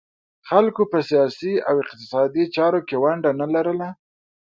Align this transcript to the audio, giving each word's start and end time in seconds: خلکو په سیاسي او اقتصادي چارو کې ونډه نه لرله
خلکو 0.49 0.81
په 0.91 0.99
سیاسي 1.09 1.53
او 1.67 1.75
اقتصادي 1.83 2.43
چارو 2.55 2.79
کې 2.87 2.95
ونډه 3.03 3.31
نه 3.41 3.47
لرله 3.53 3.89